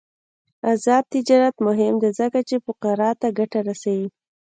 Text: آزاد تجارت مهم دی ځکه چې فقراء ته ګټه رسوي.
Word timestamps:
آزاد 0.71 1.03
تجارت 1.13 1.55
مهم 1.67 1.95
دی 2.01 2.09
ځکه 2.19 2.39
چې 2.47 2.55
فقراء 2.65 3.13
ته 3.21 3.27
ګټه 3.39 3.59
رسوي. 3.69 4.07